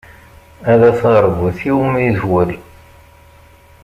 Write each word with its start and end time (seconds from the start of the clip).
Ala 0.71 0.89
taṛbut 0.99 1.57
iwumi 1.69 2.01
itwel. 2.09 2.49